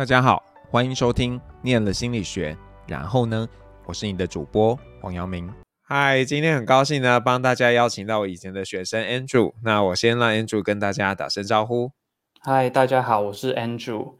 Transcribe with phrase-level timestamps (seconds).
[0.00, 2.54] 大家好，欢迎收听《念了心理学》，
[2.88, 3.46] 然后呢，
[3.84, 5.52] 我是你的主播黄阳明。
[5.82, 9.52] 嗨，今天很高兴呢，帮大家邀请到我以前的学生 Andrew。
[9.62, 11.92] 那我先让 Andrew 跟大家打声招呼。
[12.40, 14.14] 嗨，大家好，我是 Andrew。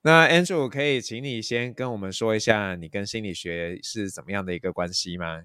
[0.00, 5.42] 那 Andrew 可以请你先跟我们说一下，你跟心理学是怎么样的一个关系吗？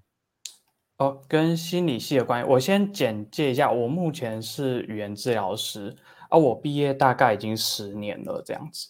[0.95, 5.97] 哦，跟心理系的关系，我先简介一下，我目前是语言治疗师，
[6.29, 8.87] 啊，我毕业大概已经十年了，这样子。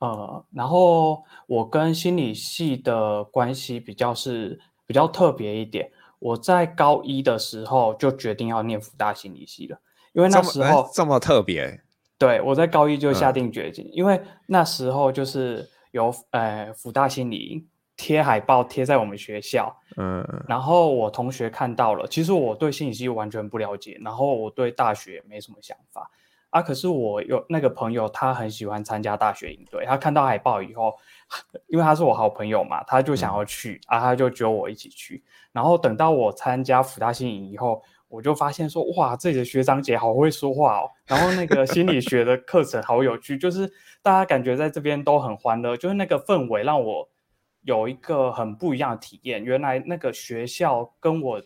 [0.00, 5.90] 呃，然后我跟心理系的关系比较是比较特别一点。
[6.18, 9.78] 我在高一的时候就决定要念福大心理系了，
[10.12, 11.80] 因为那时候这么，特别。
[12.18, 26.10] 对，我在高一就下定决心，嗯、因为那时候就是有呃福大心理贴海报贴在我们学校，嗯，然后我同学看到了，其实我对心理系完全不了解，然后我对大学没什么想法。
[26.50, 26.60] 啊！
[26.60, 29.84] 可是我有那个朋友，他很喜欢参加大学营队。
[29.86, 30.94] 他看到海报以后，
[31.68, 35.22] 因为他是我好朋友嘛，他就想要去、嗯、啊，他就揪我一起去。
[35.52, 40.90] 然后等到我参加福大新营以后，我就发现说，哇，这里的学长姐好会说话哦。
[41.06, 47.08] 然后那个心理学的课程好有趣，就是大家感觉在这边都很欢乐，就是那个氛围让我
[47.62, 49.44] 有一个很不一样的体验。
[49.44, 51.42] 原来那个学校跟我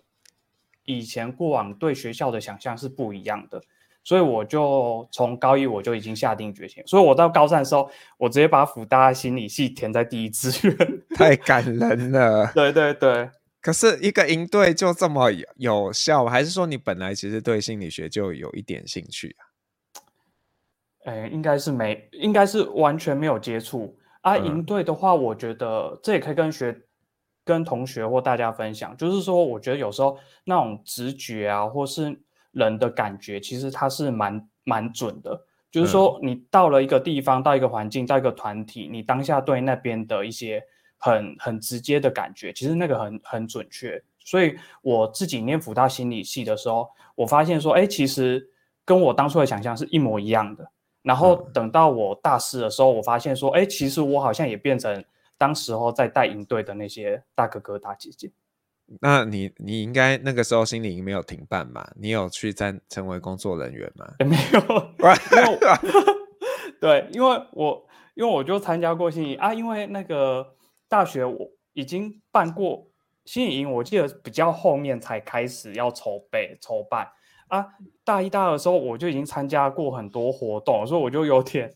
[0.86, 3.60] 以前过往对学校的想象是不一样的。
[4.04, 7.88] 所以我就从高一我就已经下定决心，所以我到高三的时候，
[8.18, 12.46] 我直接把辅大心理系填在第一志愿，太感人了。
[12.54, 13.30] 对对对，
[13.62, 19.42] 可是一个营队就这么有效，还是说你本来其实对心理学就有一点兴趣啊？
[21.06, 24.36] 哎，应该是没，应该是完全没有接触啊。
[24.36, 26.78] 营队的话，我觉得这也可以跟学、
[27.42, 32.20] 跟同学或大家分享，就是说，我觉得有时候那种直觉啊，或是。
[32.54, 40.62] 人的感觉其实它是蛮蛮准的，就是说你到了一个地方，嗯、到一个环境，到一个团体，你当下对那边的一些
[40.96, 44.02] 很很直接的感觉，其实那个很很准确。
[44.20, 48.48] 所以我自己念辅大心理系的时候，我发现说，哎，其实
[48.84, 50.70] 跟我当初的想象是一模一样的。
[51.02, 55.04] 然后等到我大四的时候，我发现说，哎，其实我好像也变成
[55.36, 58.32] 当时候在带营队的那些大哥哥大姐姐。
[59.00, 61.86] 那你你应该那个时候心理营没有停办嘛？
[61.96, 64.06] 你有去在成为工作人员吗？
[64.24, 64.60] 没有，
[64.98, 65.58] 没有。
[66.80, 70.54] 对，因为我因为我就参加过心理啊，因为那个
[70.86, 72.86] 大学我已经办过
[73.24, 77.08] 心理营，我记得比较后面才开始要筹备筹办
[77.48, 77.66] 啊。
[78.04, 81.74] 大一、大二的时候我就已经参加过很多活动，所以我就有点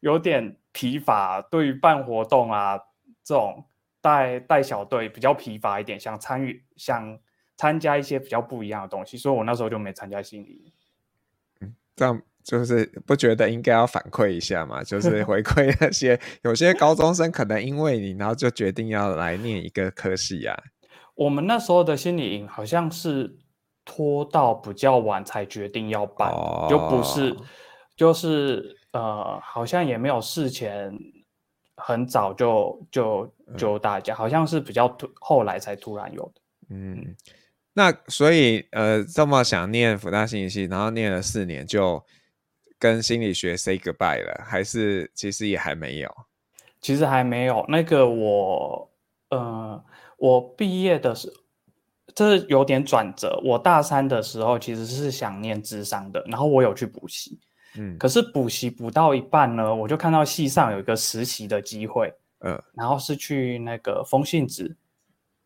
[0.00, 2.76] 有点疲乏，对于办活动啊
[3.22, 3.64] 这种。
[4.08, 7.18] 带带小队比较疲乏一点，想参与想
[7.56, 10.72] 参加一些比较不一样的东西，所以我那时候就没参加心理。
[11.60, 14.82] 嗯，这样就是不觉得应该要反馈一下嘛？
[14.82, 20.56] 就是 回馈那些有些高中生可能因为你，然后就决定要来念一个科系啊。
[21.14, 23.36] 我们那时候的心理营好像是
[23.84, 27.36] 拖到比较晚才决定要办，哦、就不是
[27.94, 30.96] 就是呃，好像也没有事前。
[31.80, 37.16] 很早就就就大家、嗯、好像是比较突后来才突然有的，嗯，
[37.72, 42.04] 那所以呃这么想念辅大心理系，然后念了四年就
[42.78, 46.14] 跟心理学 say goodbye 了，还是其实也还没有？
[46.80, 47.64] 其实还没有。
[47.68, 48.90] 那个我
[49.30, 49.84] 呃
[50.16, 51.34] 我毕业的时候，
[52.14, 53.40] 这有点转折。
[53.44, 57.38] 我大三的时候其实是想念智商的，然后我有去补习。
[57.76, 64.76] 嗯，可是补习补到一半呢，我就看到系上有一个实习的机会，嗯，然后是去那个风信子，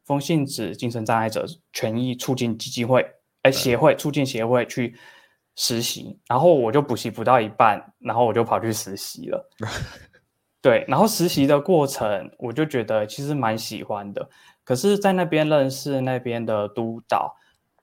[0.04, 4.96] 风信子精神障碍者权益促进基金会，哎，协会促进协会去
[5.56, 9.50] 实习，然后我就补习补到一半，然后我就跑去实习了，
[10.60, 14.28] 对，然后实习的过程我就觉得其实蛮喜欢的，
[14.64, 17.36] 可是，在那边认识那边的督导，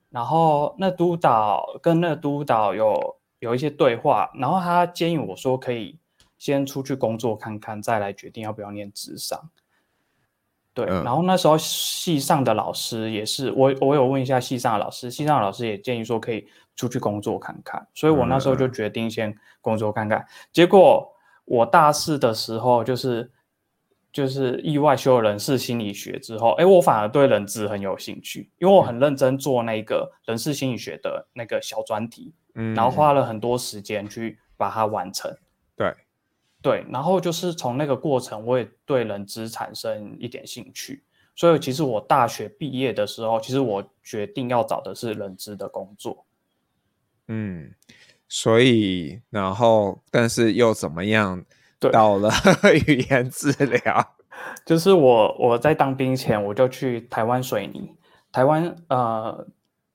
[0.09, 3.17] 然后那督导跟那督导有。
[3.39, 5.97] 有一些对话，然后他建议我说可以
[6.39, 9.51] 先出去工作看看，再来决定要不要念职商。
[10.73, 20.19] 对，嗯、然后那时候系上的老师也是我，我有问一下系上的老师，系上的老师也建议说可以出去工作看看，所以我那时候就决定先工作看看。
[20.19, 21.07] 嗯、结果
[21.45, 23.29] 我大四的时候就是
[24.13, 32.33] 就是意外修了人事心理学之后，哎，我反而对人资很有兴趣，因为我很认真做那个人事心理学的那个小专题。
[32.55, 35.31] 嗯，然后花了很多时间去把它完成。
[35.75, 35.93] 对，
[36.61, 41.03] 对，然后就是从那个过程，我也对人资产生一点兴趣。
[41.35, 46.25] 所以其实我大学毕业的时候，其实我决定要找的是人资的工作。
[47.27, 47.73] 嗯，
[48.27, 51.45] 所以然后但是又怎么样
[51.79, 52.29] 对，到了
[52.85, 54.15] 语言治疗。
[54.65, 57.93] 就是我我在当兵前，我就去台湾水泥，
[58.31, 59.47] 台湾呃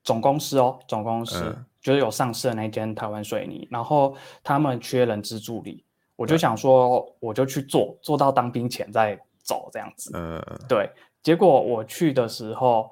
[0.02, 5.84] 总公司哦，总公司、嗯、就是有上市的那间台湾水泥，然后他们缺人资助理，
[6.16, 10.11] 我就想说我就去做，做到当兵前再走这样子。
[10.14, 10.90] 嗯，对。
[11.22, 12.90] 结果我去的时候，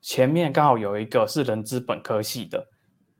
[0.00, 2.66] 前面刚好有一个是人资本科系的，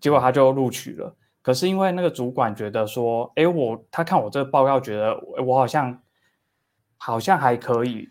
[0.01, 1.17] 结果他就录取了。
[1.43, 5.99] 可是因为那个主管觉得说，哎，我他看我这个报告，觉得我好像。
[7.05, 8.09] 好像还可以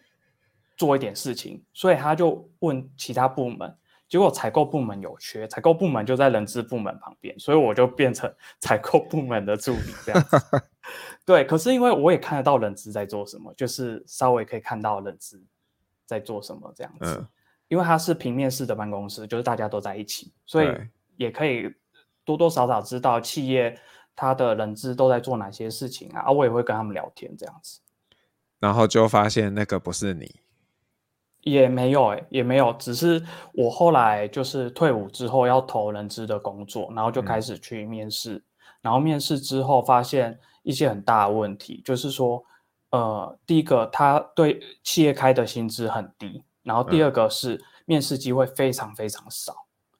[0.76, 3.74] 做一点事情，所以他就问其他部门，
[4.12, 8.30] 结果采购部门有缺，采购部门就在人资部门旁边，所以我就变成
[8.60, 10.38] 采购部门的助理这样子。
[11.26, 15.42] 对，可是因为我也看得到人资在做什么，就是稍微可以看到人资
[16.06, 17.20] 在做什么这样子。
[17.22, 17.28] 嗯。
[17.70, 20.68] 因为它是平面式的办公室，就是大家都在一起，所以
[21.16, 21.74] 也可以
[22.26, 23.80] 多多少少知道企业
[24.14, 27.80] 它的人资都在做哪些事情啊，啊，我也会跟他们聊天这样子。
[28.60, 30.42] 然后就发现那个不是你，
[31.44, 33.24] 也没有哎、欸，也没有，只是
[33.54, 38.44] 我后来就是退伍之后要投人资的工作，然后就开始去面试，嗯、
[38.82, 42.44] 然后面试之后发现一些很大的问题，就是说，
[42.92, 49.54] 呃，第一个他对企业开的薪资很低，然后第二个是面试机会非常非常少。
[49.54, 49.98] 嗯、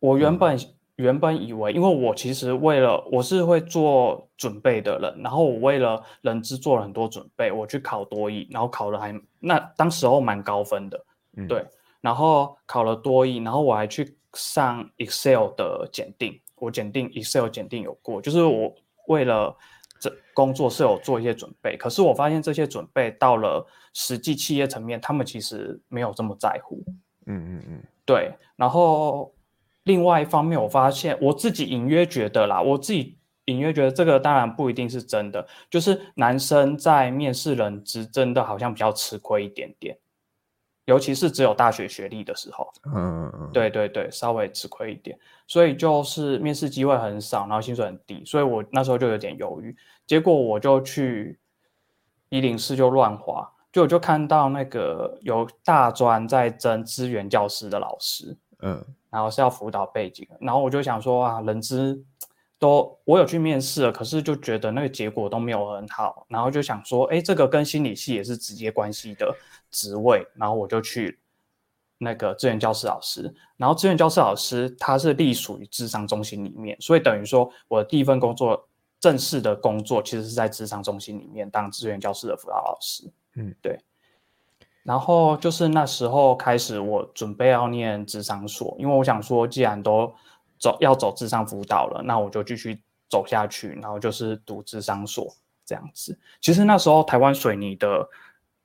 [0.00, 0.58] 我原本。
[0.96, 11.04] 嗯原本以为，因为我其实为了我是会做准备的人，然后我为了人资做了很多准备，我去考多益，然后考了还那当时候蛮高分的，
[11.36, 11.66] 嗯、对，
[12.00, 18.72] 然后考了多益，然后我还去上 Excel 的检定，我检定 Excel 检定有过，就是我
[19.08, 19.52] 为了
[19.98, 26.80] 这工作是有做一些准备，可是我发现这些准备到了实际企业层面，他们其实没有这么在乎，
[27.26, 29.34] 嗯嗯嗯，对，然后。
[29.84, 39.98] 另外一方面，我发现我自己隐约觉得啦，我自己隐约觉得这个当然不一定是真的，就是男生在面试人资真的好像比较吃亏一点点，
[40.86, 49.76] 尤其是只有大学学历的时候，嗯嗯，对对对，稍微吃亏一点，所以就是面试机会很少，然后薪水很低，所以我那时候就有点犹豫，
[50.06, 51.38] 结果我就去
[52.30, 58.82] 一零四就乱滑，就我就看到那个有大专在争资源教师的老师，嗯。
[59.14, 62.04] 然后是要辅导背景，然后我就想说啊，人资
[62.58, 69.32] 都我有去面试了，可是就觉得那个结果都没有很好，然后就想说，哎，这个跟心理系也是直接关系的
[69.70, 71.20] 职位，然后我就去
[71.98, 78.68] 那个志愿教师老师，然后志愿教师老师他是隶属于智商中心里面，所以等于说我的第一份工作
[78.98, 83.78] 正式的工作其实是在智商中心里面当志愿教师的辅导老师，嗯，对。
[84.84, 90.14] 然后就是那时候开始，我准备要念智商所，因为我想说，既然都
[90.58, 92.78] 走要走智商辅导了，那我就继续
[93.08, 95.26] 走下去，然后就是读智商所
[95.64, 96.16] 这样子。
[96.40, 98.08] 其实那时候台湾水泥的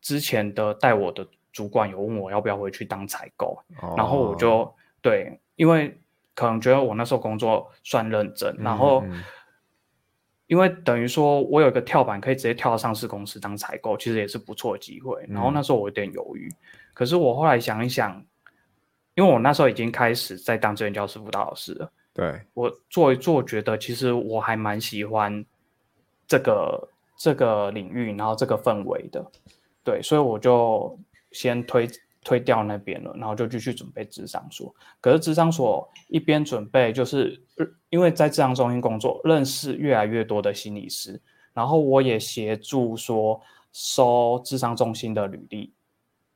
[0.02, 6.00] 之前的带我的主管有问我要不要回去当采购，哦、然后我就对，因为
[6.36, 9.04] 可能觉得我那时候工作算认真，然后。
[10.50, 15.24] 因为等于说，我有一个跳板，可以直接跳到上市公司当采购，其实也是不错的机会。
[15.30, 16.56] 然后那时候我有点犹豫，嗯、
[16.92, 18.26] 可是我后来想一想，
[19.14, 21.92] 因为我那时候已经开始在当志愿教师辅导老师了。
[22.16, 25.46] 对，我做一做，觉得其实我还蛮喜欢
[26.28, 29.24] 这个这个领域，然后这个氛围的。
[29.84, 31.00] 对，所以我就
[31.32, 31.88] 先推。
[32.22, 34.76] 推掉那边了，然后就继续准备智商所。
[35.00, 37.42] 可是智商所一边准备，就是
[37.90, 41.20] 因为在智商中心工作，认识越来越多的心理师，
[41.54, 43.40] 然后我也协助说
[43.72, 45.74] 收智商中心的履历。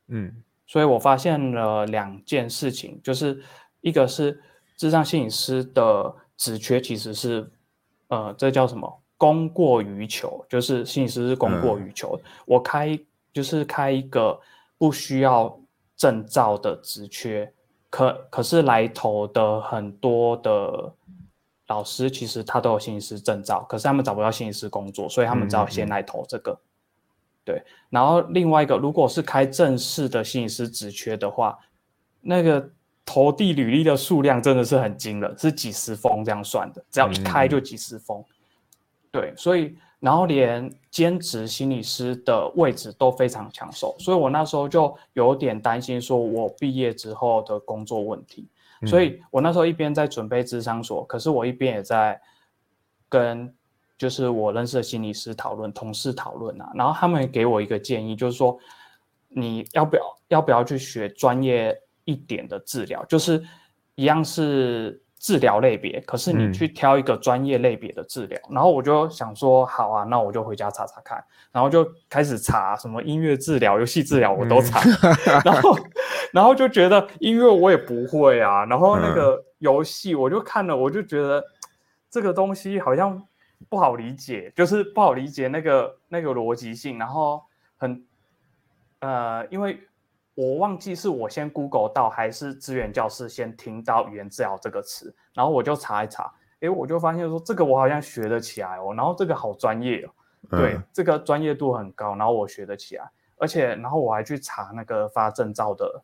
[0.08, 3.42] 嗯，所以我发现了两件事情，就是
[3.82, 4.42] 一个是
[4.78, 7.50] 智商心理师的职缺其实是，
[8.08, 9.02] 呃，这叫什么？
[9.18, 12.18] 供过于求，就是心理师是供过于求。
[12.24, 12.98] 嗯、我开
[13.34, 14.40] 就是开一个
[14.78, 15.60] 不需要。
[15.96, 17.52] 证照的职缺，
[17.90, 20.92] 可可是来投的很多的
[21.68, 26.52] 老师，其实他都有心理师证照，可是他们找不到心理师工作，所以他们只好先来投这个。
[26.52, 26.66] 嗯嗯
[27.46, 31.58] 对，然后另外一个，如果是开正式的心理师职缺的话，
[32.22, 32.70] 那个
[33.04, 38.24] 投递履历的数量真的是很惊人，是几十封这样算的，只要一开就几十封。
[39.10, 39.76] 对，所以。
[40.04, 48.46] 然后连兼职心理师的位置都非常抢手，所以我那时候就有点担心，说我毕业之后的工作问题。
[48.82, 52.20] 嗯、所以我那时候一边在准备智商所，可是我一边也在
[53.08, 53.50] 跟
[53.96, 56.70] 就是我认识的心理师讨论，同事讨论啊。
[56.74, 58.58] 然后他们给我一个建议，就是说
[59.30, 63.42] 你要不要要不要去学专业一点的治疗，就是
[63.94, 75.78] 一样是治疗类别，可是你去挑一个专业类别的治疗，嗯、然后我就想说，好啊，那我就回家查查看，然后就开始查什么音乐治疗、游戏治疗，我都查，嗯、然后
[76.30, 81.42] 然后就觉得音乐我也不会啊，然后那个游戏我就看了，我就觉得
[82.10, 83.26] 这个东西好像
[83.70, 87.42] 不好理解，就是不好理解那个那个逻辑性，然后
[87.78, 88.04] 很
[88.98, 89.80] 呃，因为。
[90.34, 100.10] 我忘记是我先 Google 到，还是资源教师先听到语言治疗这个词，然后我就查一查，诶，我就发现说这个我好像学得起来哦，然后这个好专业哦，
[100.58, 106.02] 对，嗯、这个专业度很高，然后我学得起来，而且然后我还去查那个发证照的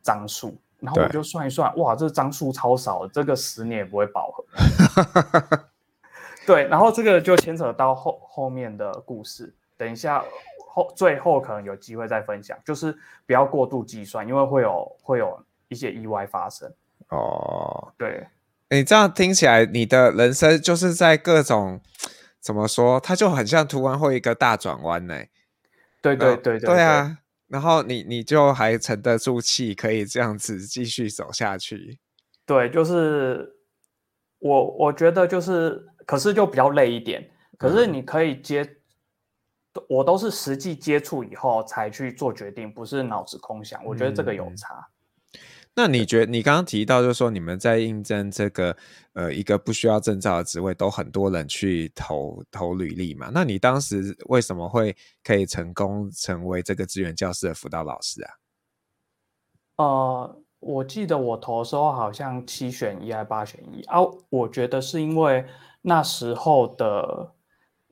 [0.00, 4.44] 张数，然后我就算一算，哇，这张数超少，这个十年也不会饱和。
[6.46, 10.24] 对，然后这个就牵扯到后后面的故事，等一下。
[10.74, 15.38] 后最后可能有机会再分享，就是不要过度计算，因为会有会有
[15.68, 16.72] 一些意外发生。
[17.08, 18.26] 哦，对，
[18.70, 21.78] 你这样听起来，你的人生就是在各种
[22.40, 25.14] 怎么说，它就很像突然会一个大转弯呢。
[26.00, 31.98] 对对对对，对啊，然后你你就还沉得住气，可以这样子继续走下去。
[32.46, 33.56] 对，就是
[34.38, 38.62] 我我觉得就是，可是就比较累一点，可是你可以接。
[38.62, 38.76] 嗯
[39.88, 43.82] 我都是实际接触以后才去做决定，不是脑子空想。
[43.86, 44.74] 我觉得这个有差。
[45.32, 45.40] 嗯、
[45.74, 48.76] 那你觉得你刚刚提到，就是说你们在应征这个
[49.14, 53.30] 呃一个不需要证照的职位，都很多人去投投履历嘛？
[53.32, 58.30] 那你当时为什么会可以成功成为这个资源教室的辅导老师啊？
[59.78, 64.00] 呃，我记得我投的时候好像七选一还八选一啊。
[64.28, 65.46] 我觉得是因为
[65.80, 67.32] 那时候的。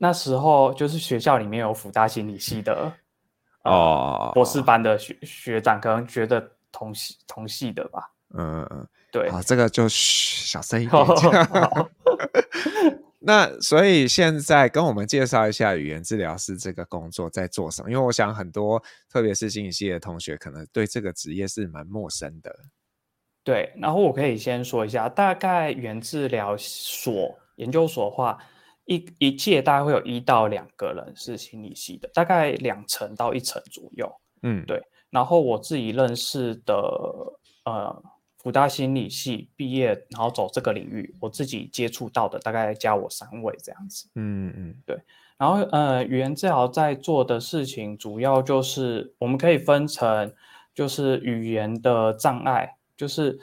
[0.03, 2.91] 那时候就是学校里面有辅大心理系的
[3.65, 8.11] 哦，博士班的学学长，可能觉得同系同系的吧。
[8.35, 11.91] 嗯嗯，对，啊，这个就小声一点讲。
[13.19, 17.91] 那所以现在跟我们介绍一下语言治疗师这个工作在做什么？
[17.91, 22.57] 因为我想很多，特别是心理系的同学，可能对这个职业是蛮陌生的。
[23.45, 28.39] 对，然后我可以先说一下，大概语言治疗所研究所的话。
[28.91, 34.13] 一一届大概会有一到两个人是心理系的，大概两成到一成左右。
[34.43, 34.83] 嗯，对。
[35.11, 36.75] 然后我自己认识的，
[37.65, 38.03] 呃，
[38.39, 44.09] 福大心理系毕业，然后走这个领域，我自己接触到的大概加我三位这样子。
[44.17, 45.01] 嗯嗯，对。
[45.39, 50.35] 然后呃，语言治疗在做的事情，主要就是我们可以分成，
[50.75, 53.39] 就是语言的障碍，就是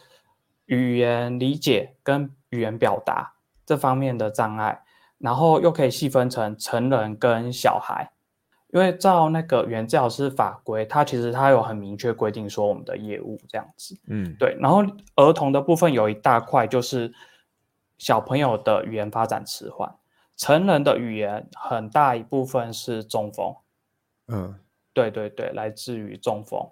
[0.66, 3.36] 语言理解跟语言表达
[3.66, 4.82] 这方面的障碍。
[5.20, 8.12] 然后又可以细分成成人跟小孩，
[8.68, 14.56] 因为照那个语言治疗师法规，它其实它有很明确规定说我们的业务这样子，嗯，对。
[14.60, 14.84] 然后
[15.16, 17.12] 儿童的部分有一大块就是
[17.98, 19.96] 小朋友的语言发展迟缓，
[20.36, 23.56] 成人的语言很大一部分是中风，
[24.28, 24.60] 嗯，
[24.94, 26.70] 对对对，来自于中风，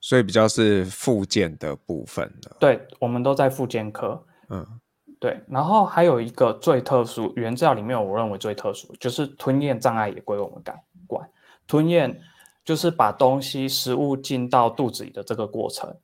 [0.00, 4.80] 所以比较是复健的部分的，对，我们都在复健科，嗯。
[5.24, 10.62] 对，然后还有一个最特殊语言治疗里面，我认为最特殊就是吞咽障碍也归我们
[11.06, 11.26] 管。
[11.66, 12.20] 吞咽
[12.62, 15.96] 就是把东西食物进到肚子里的这个过程。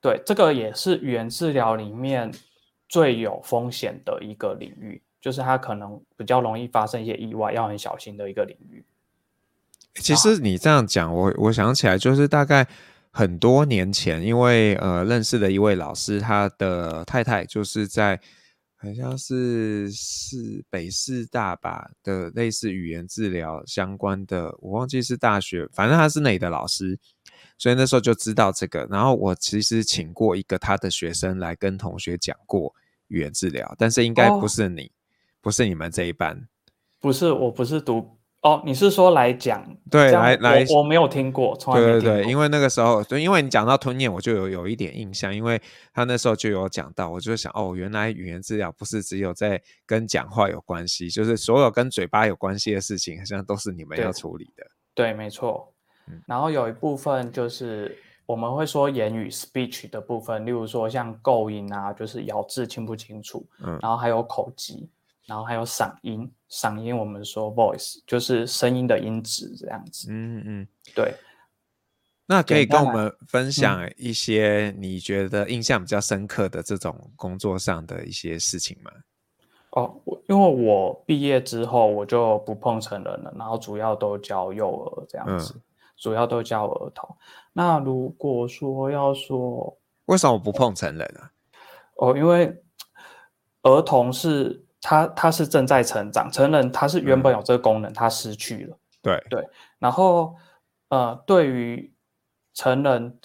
[0.00, 2.32] 对，这个也是语言治疗里面
[2.88, 8.82] 最有风险的一个领域，就是它可能比较容易发生一些意外，要很小心的一个领域。
[9.96, 12.66] 其实你这样讲，我我想起来，就是大概
[13.10, 18.18] 很多年前，因为呃认识的一位老师，他的太太就是在。
[18.84, 26.98] 好像是是北师大吧的类似语言治疗相关的，我忘记是大学，反正他是哪里的老师，
[27.56, 28.86] 所以那时候就知道这个。
[28.90, 32.74] 然后我其实请过一个他的学生来跟同学讲过
[33.08, 34.92] 语言治疗，但是应该不是你，哦、
[35.40, 36.46] 不是你们这一班，
[37.00, 38.13] 不是，我不是读。
[38.44, 39.66] 哦，你是说来讲？
[39.90, 42.00] 对，来来，我没有听过，从来没听过。
[42.02, 45.58] 对对对，因为那个时候，对，因为你讲到吞咽，我就有有一点印象，因为
[45.94, 54.66] 他那时候就有讲到，我就想，哦，原来语言治疗不是只有在跟讲话有关系，就是所有跟嘴巴有关系的事情，好像都是你们要处理的。
[54.94, 55.72] 对，对没错。
[56.08, 57.96] 嗯，然后有一部分就是
[58.26, 64.90] 我们会说言语 speech 的部分，例如说像构音啊，就是咬字清不清楚，嗯，然后还有口技。
[65.26, 70.08] 然后还有嗓音，嗓音我们说 voice 就是声音的音质这样子。
[70.10, 71.14] 嗯嗯，对。
[72.26, 78.90] 那可以跟我们分享一些你觉得印象比较深刻的这种工作上的一些事情吗？
[79.70, 79.94] 哦，
[80.28, 85.62] 因为我毕业之后我就不碰成人了，然后主要都教幼儿这样子，嗯、
[85.96, 87.16] 主要都教儿童。
[87.52, 89.76] 那如果说要说，
[90.06, 91.30] 为什么我不碰成人啊？
[91.96, 92.60] 哦，因为。
[93.66, 98.76] 儿童是他他是正在成长，成人他是原本有这个功能，他失去了。
[99.00, 99.48] 对对，
[99.78, 100.36] 然后
[100.90, 101.90] 呃，对于
[102.52, 103.18] 成人，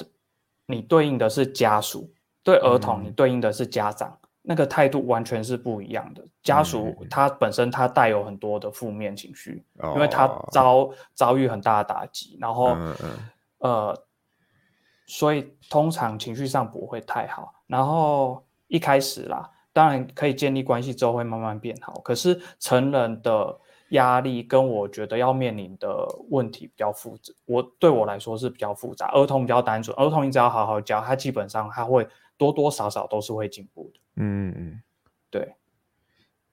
[0.68, 2.10] 你对应的是家属；
[2.44, 4.10] 对儿童，你对应的是家长。
[4.22, 6.26] 嗯、那个态度完全是不一样的。
[6.42, 13.12] 家属他本身他带有很多的负面情绪，嗯、因为他遭遭遇很大的打击，然后、嗯嗯、
[13.58, 14.04] 呃，
[15.06, 17.54] 所以通常情绪上不会太好。
[17.68, 22.00] 然后一开始啦，当然可以建立关系之后会慢慢变好。
[22.02, 23.60] 可是成人的。
[23.94, 29.10] 压力跟我觉得要面临的问题比较复杂，我对我来说是比较复杂。
[29.14, 32.08] 儿童比较单纯，儿童你只要好好教，他基本上他会
[32.38, 34.00] 多多少少都是会进步的。
[34.18, 34.82] 嗯嗯，
[35.32, 35.56] 对。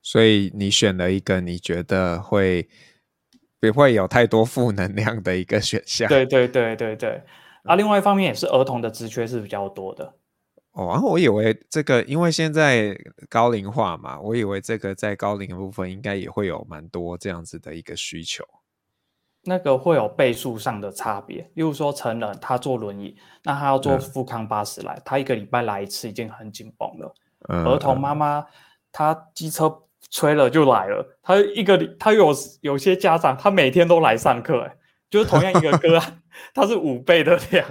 [0.01, 2.67] 所以你选了一个你觉得会
[3.61, 6.09] 不会有太多负能量的一个选项。
[6.09, 7.23] 对对对对对。
[7.65, 10.15] 啊，另外一方面也是儿童的职缺是比较多的。
[10.77, 12.95] 哦，然后我以为这个，因为现在
[13.31, 18.45] 高龄化嘛，我以为这个在高龄的部分应该也会有蛮多这样子的一个需求。
[19.45, 27.15] 那个会有倍数上的差别，例如说成人他坐轮椅，那他要坐富康巴士来，嗯、他一个礼拜来一次已经很紧绷了。
[27.49, 28.45] 嗯、儿童妈妈
[28.93, 34.77] 他机车吹了就来了，他一个他有有些家长他每天都来上课，哎，
[35.09, 37.67] 就是同样一个个案， 他是五倍的量。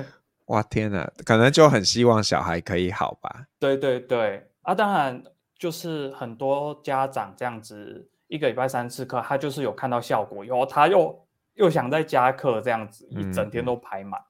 [0.47, 3.47] 哇天呐，可能就很希望小孩可以好吧？
[3.59, 5.23] 对对对，啊，当然
[5.57, 14.21] 就是很多家长这样子，一个礼拜三次课，他就是有看到效果以后，他又又想再加课，这样子一整天都排满。
[14.21, 14.25] 嗯。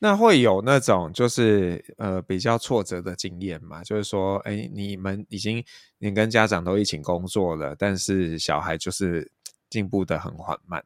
[0.00, 3.82] 那会有那种就是呃比较挫折的经验吗？
[3.82, 5.64] 就是说，哎，你们已经
[5.96, 9.32] 你跟家长都一起工作了，但是小孩就是
[9.70, 10.84] 进步的很缓慢。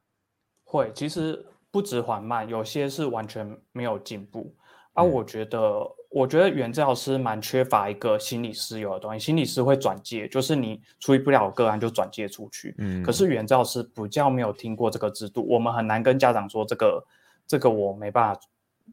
[0.62, 1.44] 会，其实。
[1.72, 4.54] 不止缓慢，有些是完全没有进步。
[4.92, 9.18] 啊，我觉得，嗯、我觉得原教老师蛮缺乏一个心理师有的东西。
[9.18, 12.74] 心理师会转介，就是你处理不了个案就转介出去。
[12.76, 17.02] 嗯，可是原教老师比较没有听过这个制度，我们很难跟家长说这个
[17.46, 18.40] 这个我没办法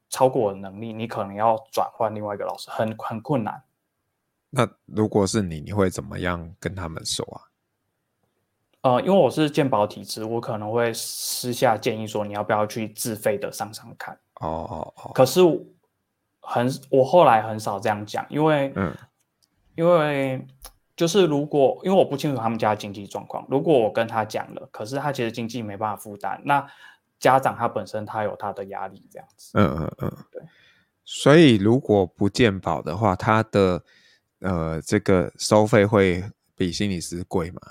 [0.07, 3.61] 超过我的能力，你可能要转换另外一个老师，很很困难。
[4.49, 7.48] 那如果是你，你会怎么样跟他们说啊？
[8.81, 14.17] 呃，因为我是健保体质，我可能会私下建议说，你要不要去自费的上上看？
[14.35, 15.11] 哦哦哦。
[15.13, 15.41] 可是
[16.39, 18.95] 很，我后来很少这样讲，因为，嗯，
[19.75, 20.45] 因为
[20.95, 26.65] 就是如果，因为我不清楚他们家的经济状况，如果我跟他讲了，可是他其实经济没办法负担，那
[27.19, 29.51] 家长他本身他有他的压力，这样子。
[29.55, 30.41] 嗯嗯嗯，对。
[31.03, 33.83] 所以如果不健保的话，他的
[34.39, 36.23] 呃这个收费会
[36.55, 37.61] 比心理师贵吗？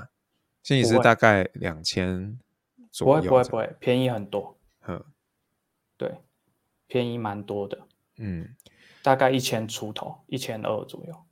[0.69, 2.39] 心理师大概两千
[2.93, 4.55] 左右，不会不会不会，便宜很多。
[4.87, 5.03] 嗯，
[5.97, 6.15] 对，
[6.87, 7.79] 便宜蛮多的。
[8.19, 8.55] 嗯，
[9.03, 11.25] 大概一千出头，一千二左右。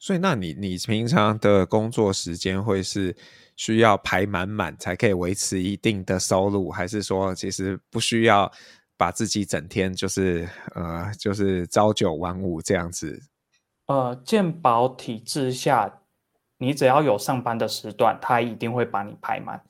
[0.00, 3.14] 所以，那你你平常的工作时间会是
[3.54, 8.50] 需要排满满才可以维持一定的收入，还是说其实不需要
[8.96, 13.22] 把自己整天就是呃就是朝九晚五这样子？
[13.86, 15.97] 呃，健保体制下。
[16.58, 19.64] 你只要有上班的时段，他一定会把你排满。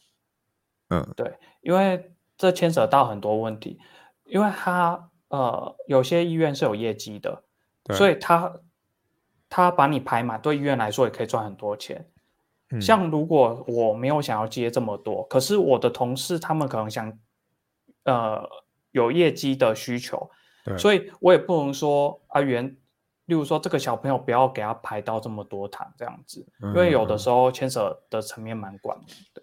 [0.88, 3.78] 嗯，对，因为这牵扯到很多问题，
[4.24, 7.44] 因为他呃有些医院是有业绩的，
[7.92, 8.52] 所以他
[9.50, 12.10] 他把你排满，对医院来说也可以赚很多钱。
[12.70, 12.80] 嗯。
[12.80, 17.18] 像如果我没有想要接这么多，可是我的同事他们可能想
[18.04, 18.42] 呃
[18.92, 20.30] 有业绩的需求，
[20.78, 22.76] 所以我也不能说啊原。
[23.28, 28.98] 例如说，这个小朋友不要给他排到这么多堂这样子，因为有的时候牵扯的层面蛮广
[29.34, 29.42] 的。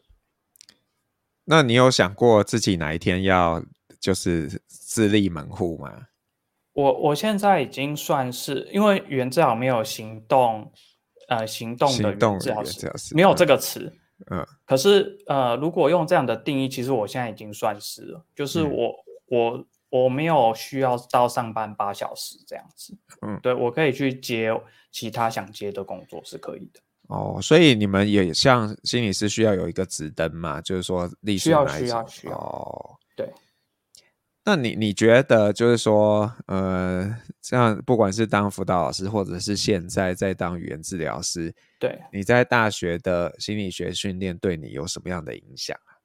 [1.43, 3.63] 那你有想过自己哪一天要
[3.99, 6.07] 就是自立门户吗？
[6.73, 10.71] 我我现在已经算是，因为原治疗没有行动，
[11.29, 13.93] 呃，行动的原治疗师没有这个词。
[14.31, 14.43] 嗯。
[14.65, 19.65] 可是呃，如果用这样的定义，其实我现在已经算是了，就是我、嗯、我。
[20.03, 24.51] 我没有需要到上班八小时这样子，嗯，对，我可以去接
[24.91, 26.81] 其他想接的工作是可以的。
[27.07, 32.33] 哦，所以你们也像心理师需要有一个执灯嘛，就是说历史需要需要需要。
[32.35, 33.31] 哦，对。
[34.43, 45.95] 那你你觉得就是说，呃，这样不管是当辅导老师，或者是现在在当语言治疗师，对，你在大学的心理学训练对你有什么样的影响啊？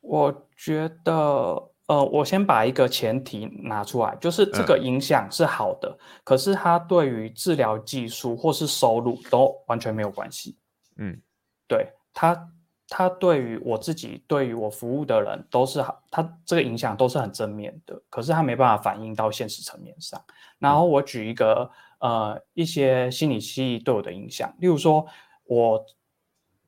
[0.00, 1.70] 我觉得。
[1.86, 10.56] 呃，我先把一个前提拿出来，就是这个影响是好的，嗯、可是它对于治疗技术或是收入都完全没有关系。
[10.96, 11.20] 嗯，
[11.68, 12.50] 对，它
[12.88, 20.18] 它对于我自己，对于我服务的人都是好，它这个影响都是很正面的，可是它没办法反映到现实层面上。
[20.58, 24.50] 然后我举一个呃一些心理系对我的影响。
[24.58, 25.06] 例如说，
[25.44, 25.84] 我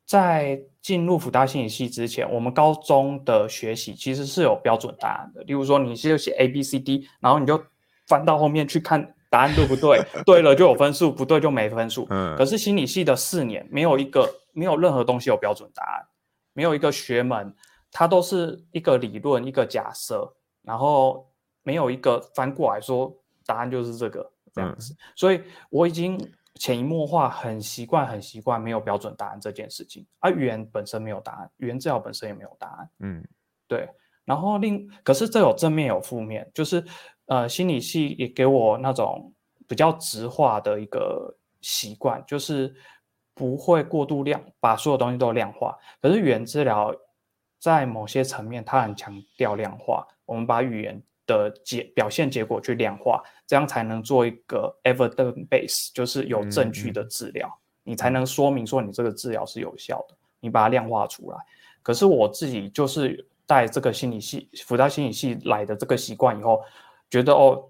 [0.05, 5.43] 在进入辅大心理系之前，我们高中的学习其实是有标准答案的。
[5.43, 7.61] 例如说，你是写 A B C D，然后你就
[8.07, 12.07] 翻到后面去看答案对不对， 对了就有分数，不对就没分数。
[12.09, 12.37] 嗯。
[12.37, 16.07] 可是心理系的四年没有一个没有任何东西有标准答案，
[16.53, 17.53] 没有一个学门，
[17.91, 21.29] 它都是一个理论一个假设，然后
[21.65, 23.13] 没有一个翻过来说
[23.45, 24.93] 答案就是这个这样子。
[24.93, 24.97] 嗯。
[25.17, 26.17] 所以我已经
[26.57, 32.91] 潜移默化很习惯很习惯没有标准答案这件事情，而语言本身没有答案，语言治疗本身也没有答案。
[32.99, 33.25] 嗯，
[33.67, 33.89] 对。
[34.25, 36.85] 然后另可是这有正面有负面，就是。
[37.29, 39.35] 呃，心理系也给我那种
[39.67, 42.73] 比较直化的一个习惯，就是
[43.35, 45.77] 不会过度量把所有东西都量化。
[46.01, 46.95] 可是语言治疗
[47.59, 50.07] 在某些层面，它很强调量化。
[50.25, 60.15] 我们把语言的结表现结果去量化，这样才能做一个 evidence base，就是有证据的治疗，你才能说明说你这个治疗是有效的。
[60.41, 61.39] 你把它量化出来。
[61.83, 66.63] 可是我自己就是带这个心理系辅导心理系来的这个习惯以后。
[67.09, 67.65] 觉得哦，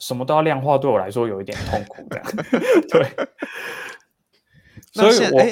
[0.00, 2.26] 什么都要量化，对我来说有一点痛苦这样。
[2.90, 3.06] 对，
[4.92, 5.44] 所以我，我、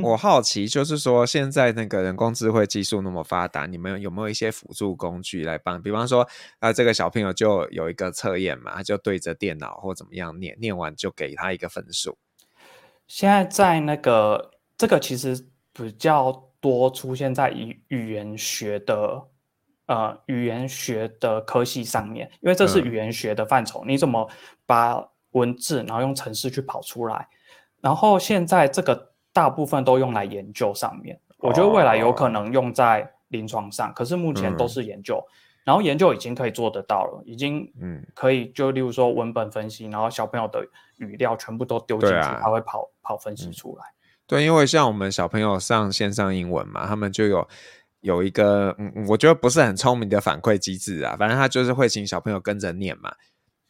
[0.00, 5.80] 嗯、我好奇，就是说，现在那个人工智慧技术那么发达，你们有没有一些辅助工具来帮？
[5.80, 6.22] 比方说，
[6.58, 12.18] 啊、呃，这个小朋友就有一个测验嘛，他就对着电脑或怎么样念，念完就给他一个分数。
[13.06, 19.28] 现在在那个这个其实比较多出现在语语言学的。
[19.88, 24.28] 呃，语言学的科系上面，因为这是语言学的范畴，嗯、你怎么
[24.66, 27.28] 把文字然后用程式去跑出来？
[27.80, 35.22] 然后现在这个大部分都用来研究上面，我觉得未来有可能用在临床上，哦、可是目前都是研究。
[35.28, 35.30] 嗯、
[35.64, 43.94] 然后研究已经可以做得到了，已经嗯可以就例如说文本分析，然后小朋友的语料全部都丢进去，他、啊、会跑跑分析出来、嗯。
[44.26, 47.46] 对，因为像我们小朋友上线上英文嘛，他们就有。
[48.02, 53.12] 有一个嗯，我觉得不是很聪明的反馈机制啊，反正他就是会请小朋友跟着念嘛，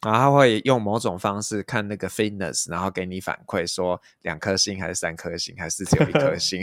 [0.01, 6.61] 然后他会用某种方式看那个 fitness，然后给你反馈说两颗星还是三颗星，还是只有一颗 星。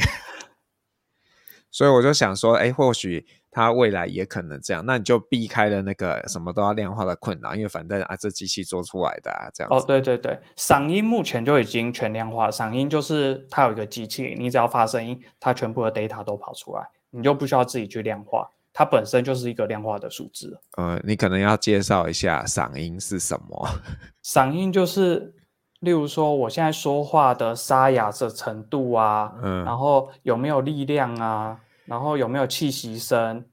[1.71, 9.69] 所以我就想说，哎，或许他未来也可能这样，那你就避开了那个什么都要量化的困扰，因为反正啊，这机器做出来的啊，这样。
[9.73, 16.89] 哦，对对对，嗓音目前就已经全量化，嗓音就是它有一个机器，你只要发声音，它全部的 data 都跑出来。
[17.11, 20.59] 你就不需要自己去量化，它本身就是一个量化的数字。
[20.77, 23.69] 呃，你可能要介绍一下嗓音是什么？
[24.25, 25.33] 嗓音就是，
[25.79, 33.45] 例如说我现在说话的沙哑的程度啊，嗯，然后有没有力量啊，然后有没有气息声，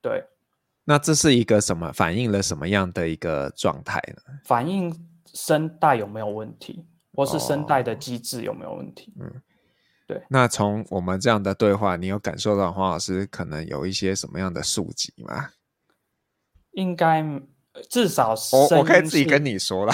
[0.00, 0.24] 对。
[0.84, 1.92] 那这是一个什么？
[1.92, 4.22] 反映了什么样的一个状态呢？
[4.44, 4.94] 反映
[5.26, 9.12] 声带有没有问题，或是声带的机制有没有问题？
[9.18, 9.42] 哦，嗯。
[10.10, 15.50] 对，那从我们这样的对话，你有感受到黄老师可能有一些什么样的数级吗？
[16.72, 17.24] 应该
[17.88, 19.92] 至少是我我可以自己跟你说了。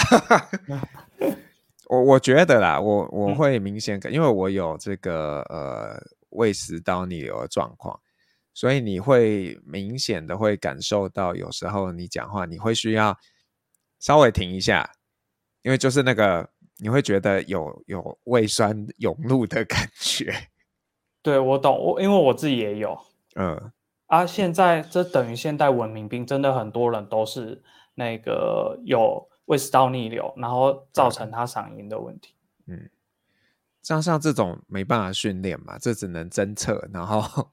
[1.85, 7.99] 我我觉得啦，我我会明显感，嗯、因为我有这个呃胃食道逆流的状况，
[8.55, 13.15] 所以你会明显的会感受到，有时候你讲话你会需要
[13.99, 14.89] 稍微停一下，
[15.61, 16.49] 因为就是那个。
[16.79, 20.31] 你会觉得有有胃酸涌入的感觉，
[21.23, 22.95] 对，我懂，我因为我自己也有，
[23.35, 23.71] 嗯，
[24.05, 27.63] 啊，现在这等于现代文明病，真的很多人都是
[27.95, 32.35] 那个有胃食道逆流，然后造成他嗓音的问题，
[32.67, 32.89] 嗯，
[33.81, 37.49] 像像这种没办法训练嘛，这只能侦测，然后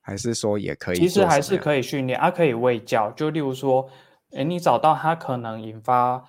[0.00, 3.90] 还是说也可以，其实还是可以训练，啊，可以喂教，就例如说，
[4.30, 6.24] 诶，你找到他可能引发。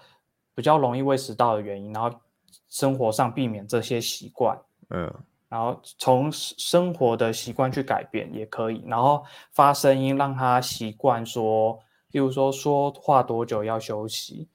[0.58, 2.20] 比较容易胃食道的原因，然后
[2.68, 5.14] 生活上避免这些习惯，嗯，
[5.48, 14.50] 然后从生活的习惯去改变也可以，然后发声音让他习惯说，例如说说话多久要休息，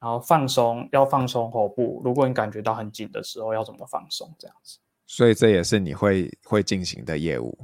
[0.00, 4.80] 然后放松要放松喉部，如果你感觉到很紧的时候要怎么放松这样子。
[5.06, 7.56] 所以这也是你会会进行的业务。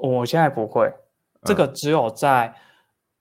[0.00, 2.54] 我现在不会，嗯，这个只有在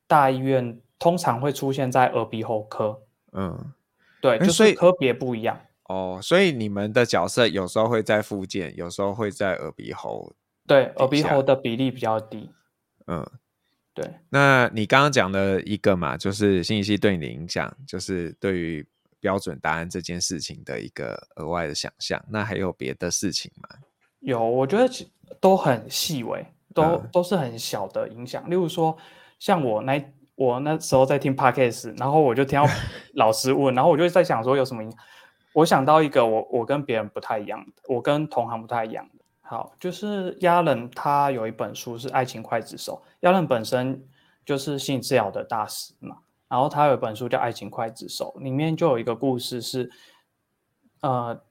[0.06, 3.74] 大医院，通常会出现在耳鼻喉科，嗯。
[4.22, 10.34] 对，就是科别不一样哦，所以你们的角色有时候会在附件，有时候会在耳鼻喉。
[10.68, 12.50] 对，耳鼻喉的比例比较低。
[13.08, 13.26] 嗯，
[13.94, 14.08] 对。
[14.30, 18.86] 那你刚刚讲的一个嘛，就是心理系对你的影响，就是对于
[19.20, 22.24] 标准答案这件事情的一个额外的想象。
[22.30, 23.70] 那还有别的事情吗？
[24.20, 24.88] 有，我觉得
[25.40, 28.48] 都很细微，都、嗯、都是很小的影响。
[28.50, 28.96] 例如说，
[29.40, 30.14] 像我那。
[30.40, 32.66] 我那时候在听 Podcast，然后我就听到
[33.16, 35.00] 老师问，然后我就在想说有什么影响？
[35.52, 39.26] 我想到一个我我跟别人不太一样的，我跟同行不太一样的。
[39.42, 44.02] 好，就是亚伦他有一本书是《爱情刽子手》，亚伦本身
[44.46, 49.92] 就是心理治疗的大师嘛，然后他有一本书叫《爱情刽子手》，里面就有一个故事是，
[51.02, 51.42] 呃。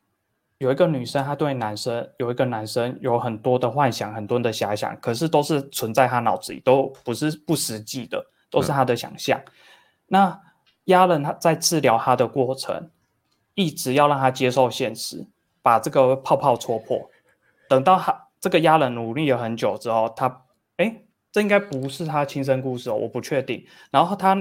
[0.56, 9.38] 有一个女生，她对男生有一个男生有很多的幻想，很多的遐想，可是都是存在她脑子里，都不是不实际的，都是他的想象。
[9.38, 9.52] 嗯、
[10.06, 10.40] 那
[10.84, 12.90] 亚人他在治疗他的过程，
[13.54, 15.26] 一直要让他接受现实，
[15.62, 17.10] 把这个泡泡戳破。
[17.68, 20.44] 等到他这个亚人努力了很久之后，他
[20.76, 23.66] 哎，这应该不是他亲身故事哦，我不确定。
[23.90, 24.36] 然后他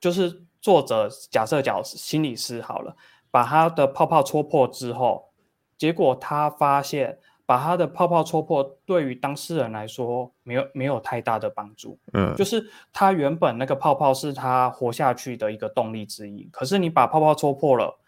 [0.00, 2.96] 就是作者假设讲心理师好了，
[3.30, 5.30] 把他的泡泡戳破之后。
[5.76, 7.18] 结果他发现，
[7.50, 11.98] 把他的泡泡戳破，对于当事人来说没有没有太大的帮助。
[12.12, 16.48] 嗯，就是他原本那个泡泡是他活下去的一个动力之一。
[16.52, 17.98] 可是你把泡泡戳破了，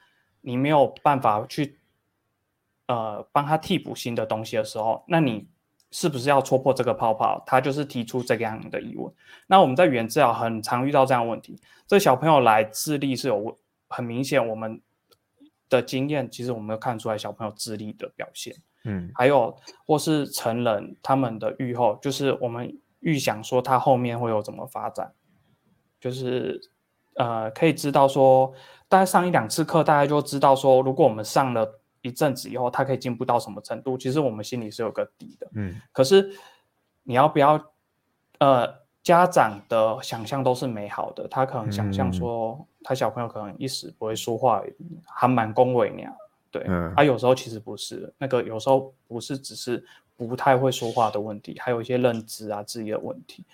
[0.43, 1.77] 你没有办法去
[2.87, 5.49] 呃帮他替补新的东西的时候，那你
[5.91, 7.43] 是不是要戳破这个泡泡？
[7.45, 9.13] 他就是提出这个样的疑问。
[9.49, 14.81] 那我们在语言治疗很常遇到这样的问题，这小朋友来智力是有很明显我们。
[15.69, 25.13] 的经验，其实我们看出来小朋友智力的表现，嗯，还有或是成人他们的预后，就是我们预想说他后面会有怎么发展，
[26.01, 26.61] 就是
[27.15, 28.53] 呃可以知道说，
[28.89, 36.31] 大概上一两次课，大家就知道说，如果我们上了一阵子以后，他可以进步到什么程度，其实我们心里是有个底的，嗯，可是
[37.03, 37.63] 你要不要
[38.39, 38.83] 呃？
[39.03, 44.63] 家长的想象都是美好的，他可能想象说他小朋友可能一时不会说话，
[45.05, 46.17] 还蛮恭维那样。
[46.53, 46.63] 对，
[46.95, 49.85] 他、啊、有时候其实不是，那个有时候不是只是
[50.17, 53.45] 不太会说话的问题，还有一些认知啊、智力的问题。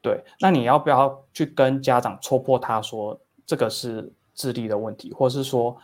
[0.00, 5.76] 对，那你要不要去跟家长戳破他说这个是智力的问题，或是说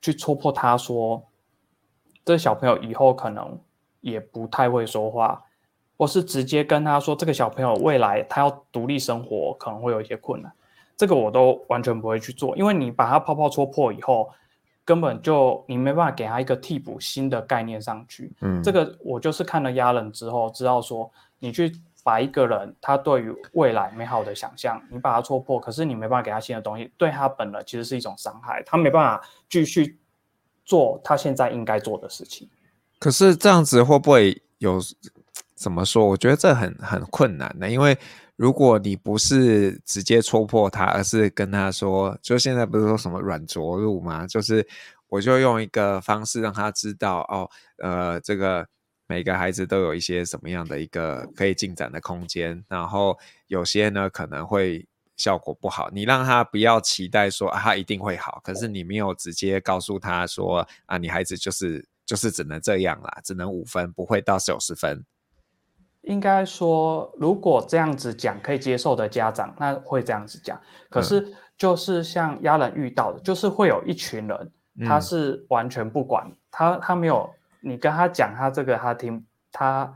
[0.00, 1.22] 去戳破他说
[2.24, 3.58] 这小朋友以后可能
[4.00, 5.42] 也不太会说话？
[5.98, 10.52] 或是直接跟他说，这个小朋友未来他要独立生活，可能会有一些困难，
[10.94, 14.30] 这个我都完全不会去做，因为你把他泡泡戳破以后，
[14.86, 18.32] 根本就你没办法给他一个替补新的概念上去。
[18.40, 21.70] 嗯，这个我就是看了压人之后，知道说你去
[22.02, 29.98] 把一个人他对于未来美好的想象，你把他戳破，可是你没办法给他新的东西，对他本人其实是一种伤害，他没办法继续
[30.64, 32.48] 做他现在应该做的事情。
[32.98, 34.80] 可是这样子会不会有？
[35.56, 36.04] 怎么说？
[36.04, 37.96] 我觉得这很很困难的，因为
[38.36, 44.26] 如果你不是直接戳破他，而是跟他说，就现在不是说什么软着陆吗？
[44.26, 44.66] 就是
[45.08, 48.66] 我就用一个方式让他知道，哦，呃，这个
[49.06, 65.02] 每个孩子都有一些什么样的一个可以进展的空间，然后有些呢可能会效果不好，你让他不要期待说啊，他一定会好，可是你没有直接告诉他说啊，你孩子就是就是只能这样啦，只能五分，不会到九十分。
[66.06, 70.58] 应该说，如果这样子讲可以接受的家长，那会这样子讲。
[70.88, 74.52] 可是，就是像亚人遇到的，就是会有一群人，
[74.86, 77.28] 他是完全不管、嗯、他，他没有
[77.60, 79.92] 你跟他讲他这个，他听他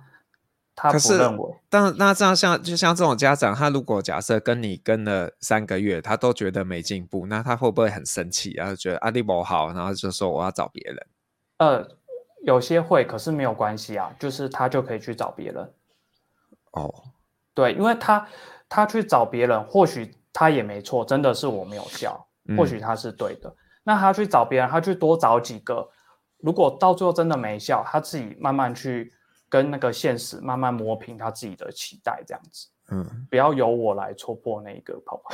[0.75, 1.55] 他不认为。
[1.69, 8.53] 但那这样像就像这种家长，他如果假设跟你跟了三个月，他都觉得没进步，那他会不会很生气？
[8.55, 11.07] 然后觉得阿弟不好，然后就说我要找别人。
[11.59, 11.87] 呃，
[12.43, 15.71] 有些会，可是没有关系啊，就是他就可以去找别人。
[16.73, 16.95] 哦，oh.
[17.55, 18.27] 对，因为他
[18.69, 23.55] 他去找别人，或许他也没错，真的是我没有效，嗯、或许他是对的。
[23.83, 25.89] 那他去找别人，他去多找几个，
[26.39, 29.13] 如果到最后真的没效，他自己慢慢去
[29.49, 32.69] 跟那个现实慢慢磨平他自己的期待，这样子。
[32.93, 35.31] 嗯，不要由我来戳破那个泡泡。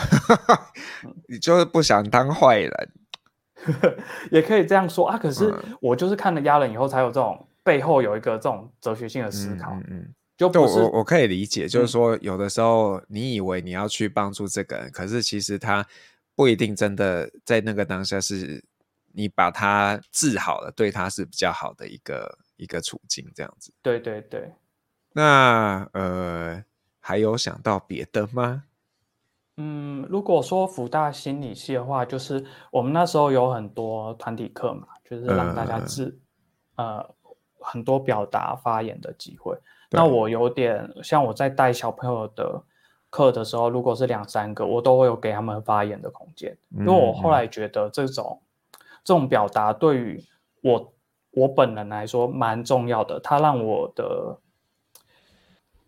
[1.29, 2.93] 你就是不想当坏人，
[4.31, 5.19] 也可以这样说啊。
[5.19, 9.73] 可是我就是看了压人以后，才有这种背后有一个这种哲学性的思考。
[9.73, 9.85] 嗯。
[9.91, 15.87] 嗯就我我可以理解，就是说有的时候你以为你要去帮助这个人，嗯、可是其实他
[16.35, 18.63] 不一定真的在那个当下是
[19.13, 23.73] 你把他治好了，对他是比较好的一个一个处境，这样子。
[23.81, 24.53] 对对对。
[25.15, 26.63] 那呃，
[27.01, 28.65] 还有想到别的吗？
[29.57, 36.21] 嗯，如果说福大心理系的话，就是我们那时候有很多团体课嘛，就是让大家自
[36.75, 37.17] 呃，呃
[37.59, 39.59] 很多表达发言的机会。
[39.91, 42.63] 那我有点像我在带小朋友的
[43.09, 48.41] 课的时候，如果是两三个，我都会有给他们发言的空间，因为我后来觉得这种
[49.05, 50.23] 这种表达对于
[50.63, 50.93] 我
[51.31, 54.39] 我本人来说蛮重要的，它让我的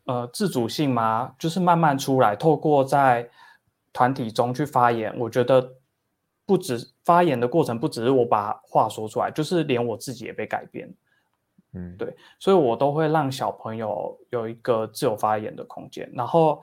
[0.04, 3.28] 呃自主性嘛，就是慢慢出来，透过在
[3.92, 5.72] 团体中去发言，我觉得
[6.46, 10.88] 不止发言的过程，不只是我把话说出来，就是连我自己也被改变。
[11.74, 16.10] 嗯，对，所以我都会让小朋友有一个自由发言的空间。
[16.14, 16.62] 然后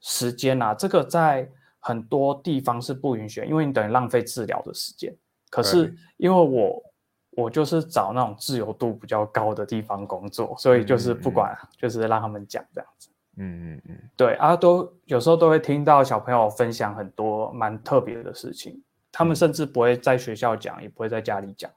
[0.00, 1.48] 时间啊，这个在
[1.80, 5.14] 很多地方是不允许，因为你等于浪费治疗的时间。
[5.50, 6.82] 可是因为我
[7.30, 13.08] 我就是找那种自由度比较高的地方工作，所以就是不管，就是让他们讲这样子。
[13.36, 18.80] 嗯嗯嗯，对啊，都有时候都会听到小朋友分享很多蛮特别的事情，
[19.10, 21.70] 他们甚至不会在学校讲，也不会在家里讲。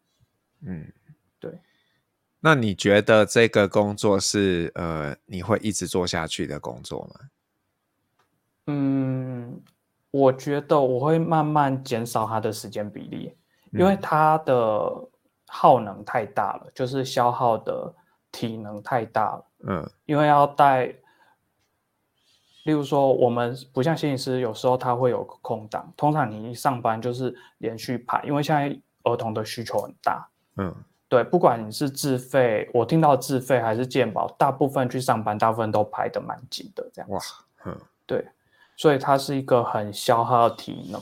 [0.61, 1.06] 嗯，对。
[2.39, 7.19] 那你觉得这个工作是呃你会一直做下去的工作吗？
[8.67, 9.61] 嗯，
[10.11, 13.33] 我觉得我会慢慢减少他的时间比例，
[13.71, 14.91] 因为他的
[15.47, 17.93] 耗能太大了，就是消耗的
[18.31, 19.45] 体能太大了。
[19.67, 20.93] 嗯，因为要带。
[22.63, 25.93] 例如说，我们不像心理师，有时候他会有空档。
[25.95, 30.29] 通常你一上班就是连续排，因为现在儿童的需求很大。
[30.57, 30.75] 嗯，
[31.09, 37.09] 对，不管你是自费，我听到自费还是健保，大部分去上班，大部分都排得蛮紧的这样。
[37.09, 37.19] 哇，
[37.65, 38.27] 嗯，对，
[38.75, 41.01] 所以它是一个很消耗体能，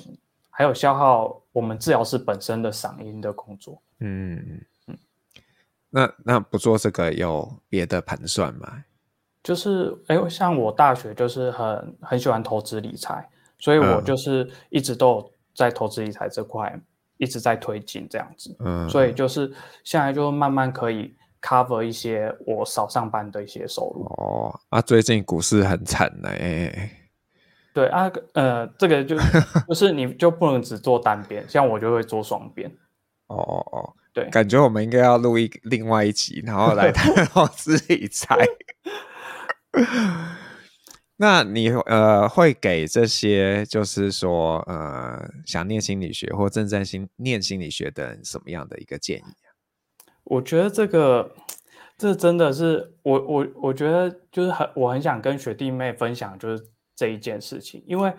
[0.49, 3.81] 还有消耗我们治疗师本身的嗓音的工作。
[3.99, 4.97] 嗯嗯嗯。
[5.89, 8.83] 那那不做这个有别的盘算吗？
[9.41, 16.81] 就是，哎，像我大学就是很很喜欢投资理财，所以我就是一直都有在投资理财这块、嗯、
[17.17, 19.51] 一直在推进这样子，嗯，所以就是
[19.83, 24.03] 现在就慢慢可以 cover 一些我少上班的一些收入。
[24.17, 26.29] 哦，啊，最近股市很惨呢，
[27.73, 29.15] 对啊，呃，这个就
[29.67, 32.69] 就是你就不能只做单边，像我就会做双边。
[33.27, 38.37] 哦哦哦，对，感觉我们应该要录一另外一集，然后来 谈投资理财。
[41.17, 49.47] 那你呃会给这些就是说呃想念心理学或正在心念心理学的人什么样的一个建议啊？
[50.25, 51.33] 我觉得这个
[51.97, 58.13] 这真的是我我我觉得就是很我很想跟学弟妹分享就是这一件事情，因为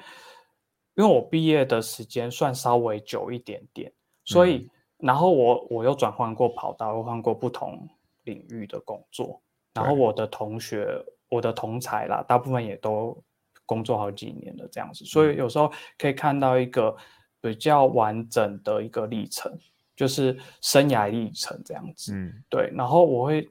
[0.95, 3.93] 因为我毕业的时间算稍微久一点点，
[4.25, 7.87] 所以、嗯、然后我我又转换过跑道，又换过不同
[8.25, 9.43] 领域的工作，
[9.75, 11.05] 然后我的同学。
[11.29, 13.23] 我的同才啦，大部分也都
[13.65, 16.97] 工作好几年了，这样子，所以有时候可以看到一个
[17.41, 19.59] 比较完整的一个历程，
[19.97, 22.15] 就是生涯历程这样子。
[22.15, 22.71] 嗯，对。
[22.75, 23.49] 然后我会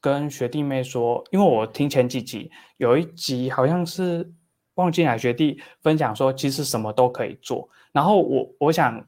[0.00, 4.32] 跟学弟妹说，因为我听前几集有一集好像是
[4.74, 7.68] 忘记哪学弟分享说，其实什么都可以做。
[7.92, 9.06] 然后我我想。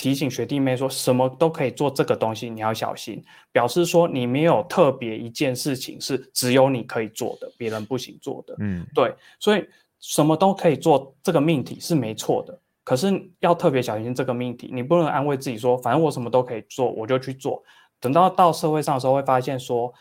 [0.00, 8.56] 提醒学弟妹说，什么都可以做这个东西，你要小心，表示说你没有特别一件事情是只有你可以做的，别人不行做的。
[8.60, 17.62] 嗯，对，所以什么都可以做这个命题是没错的，可是要特别小心这个命题，你不能安慰自己说，反正我什么都可以做，我就去做。
[18.00, 19.92] 等到到社会上的时候，会发现说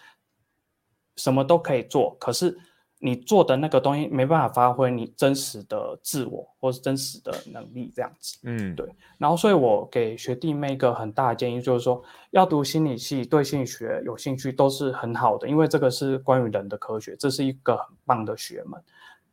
[1.18, 2.58] 什么都可以做，可是。
[3.02, 8.38] 你做的那个东西没办法发挥你真实的自我，或是真实的能力，这样子。
[8.44, 8.86] 嗯，对。
[9.18, 18.82] 然后，所以我给学弟妹一个很大的建议，就是说，要读心理系，对心理学有兴趣都是很好的，因为这个是关于人的科学，这是一个很棒的学门。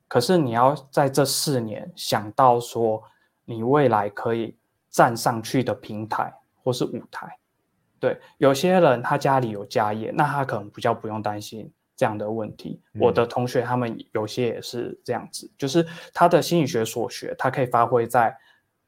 [0.07, 3.03] 可是，你要在这四年想到说，
[3.45, 4.57] 你未来可以
[4.91, 7.37] 站上去的平台或是舞台。
[7.99, 11.73] 对，有些人他家里有家业，那他可能比较不用担心。
[11.97, 18.37] 这样的问题，我的同学他们有些也是这样子，嗯、就是他的心理学所学，他可以发挥在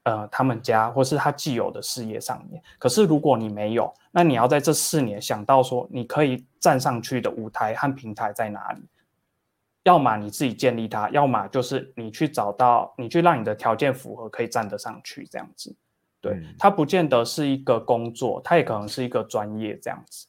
[0.02, 2.62] 呃他们家或是他既有的事业上面。
[2.78, 8.82] 可是如果你没有，那你要在这四年想到说你可以站上去的舞台和平台在哪里？
[9.84, 15.74] 要么你自己建立它，要么就是你去找到，你去让你的条件符合，可以站得上去这样子。
[16.20, 20.26] 对，嗯、它不见得是一个工作，它也可能是一个专业这样子。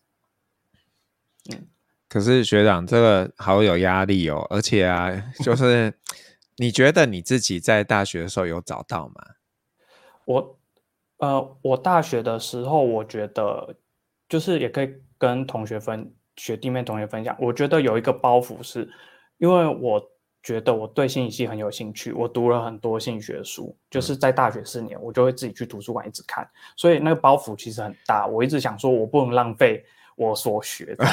[1.52, 1.68] 嗯。
[2.10, 5.12] 可是学长，这个好有压力哦，而且啊，
[5.44, 5.94] 就 是
[6.58, 9.14] 你觉得你自己在大学的时候有找到吗？
[10.26, 10.58] 我，
[11.18, 13.76] 呃，我大学的时候，我觉得
[14.28, 17.38] 就是也可以跟同学分学弟妹同学分享。
[17.40, 18.90] 我觉得有一个包袱是，
[19.38, 20.04] 因为我
[20.42, 28.26] 觉得我对心理系很有兴趣，我读了很多心理学书，就是在大学四年，我就会自己去图书馆一直看，所以那个包袱其实很大。
[28.26, 29.86] 我一直想说，我不能浪费。
[30.20, 31.06] 我所学的，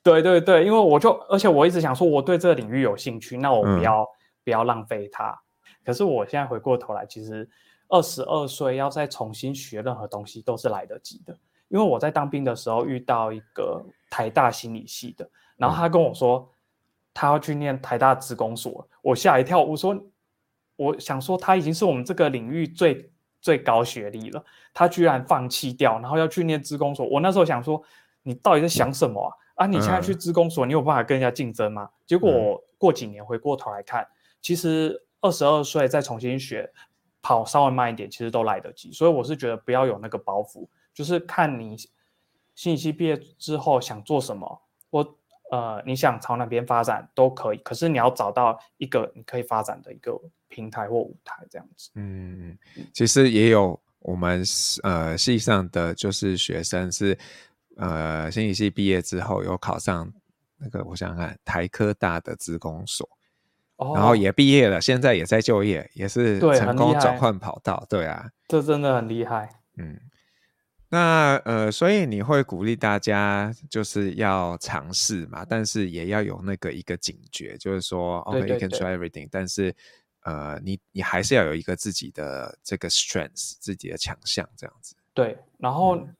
[0.00, 4.06] 对对对，因为我就，而且我一直想说，我对这个领域有兴趣，那我不要、嗯、
[4.44, 5.36] 不要浪费它。
[5.84, 7.48] 可是我现在回过头来，其实
[7.88, 11.36] 二十二岁要再重新学任何东西都是来得及的。
[11.66, 16.48] 因为我在当兵的时候遇到一个台大心理系的，然后他跟我说
[17.12, 20.00] 他要去念台大职工所，我吓一跳，我说
[20.76, 23.10] 我想说他已经是我们这个领域最
[23.40, 27.04] 最高学历了，他居然放弃掉，然后要去念职工所。
[27.04, 27.82] 我那时候想说，
[28.28, 29.20] 你到底在想什么
[29.54, 29.64] 啊？
[29.64, 31.84] 啊，你现在去资工所，你有办法跟人家竞争吗？
[31.84, 34.06] 嗯、结果过几年回过头来看，
[34.42, 36.70] 其实二十二岁再重新学，
[37.22, 38.92] 跑稍微慢一点，其实都来得及。
[38.92, 41.76] 所以我是觉得不要有那个包袱，就是看你
[42.54, 44.60] 信息毕业之后想做什么，
[44.90, 45.14] 我。
[45.50, 50.12] 呃，你想朝哪边发展都可以，可是你要找到一个你可以发展的一个
[50.46, 51.88] 平台或舞台，这样子。
[51.94, 52.58] 嗯，
[52.92, 54.42] 其实也有我们
[54.82, 57.18] 呃系上的就是学生是
[57.78, 60.12] 呃心理系毕业之后有考上
[60.58, 63.08] 那个我想想看台科大的资工所，
[63.76, 67.86] 哦，然后也毕业了，现在也在就业，也是成功转换跑道。
[67.88, 69.48] 对，对啊，这真的很厉害。
[69.76, 69.98] 嗯。
[70.90, 79.76] 那呃，所以你会鼓励大家就是要尝试嘛，但是也要有那个一个警觉，就是说，OK，you can try everything，但是
[80.22, 84.96] 呃，你你还是要有一个自己的这个 strength，自己的强项这样子。
[85.12, 86.16] 对，然后、嗯、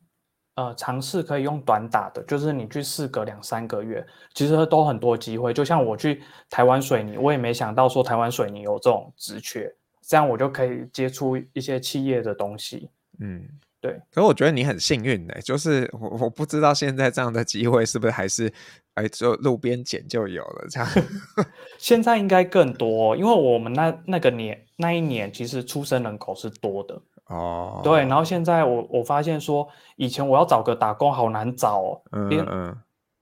[0.58, 4.04] 呃，尝试可以用短打的，就是你去试个两三个月，
[4.34, 5.54] 其实都很多机会。
[5.54, 12.90] 就像我去台湾水泥，我也没想到说台湾水泥有这种职缺，这样我就可以接触一些企业的东西。
[13.20, 13.48] 嗯。
[13.80, 18.52] 对，可是我觉得你很幸运呢，就是我我不知道现在这样的机会是不是还是
[18.94, 20.88] 哎，就路边捡就有了这样。
[21.78, 27.80] 现在应该更多，因为我们那那个年那一年其实出生人口是多的哦。
[27.82, 29.66] 对，然后现在我我发现说，
[29.96, 32.76] 以前我要找个打工好难找哦，嗯、连嗯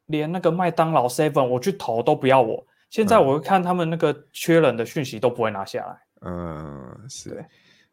[0.07, 5.99] 连那个麦当劳 seven 我去投都不要我，现在我会看他们那个缺人的讯息都不会拿下来。
[6.23, 7.45] 嗯，是。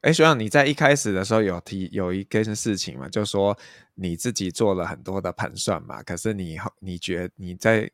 [0.01, 3.57] 哎，学长，你在一开始的时候有提有一件事情嘛，就说
[3.95, 7.89] 你自己做了很多的盘算嘛，可是你你觉得你在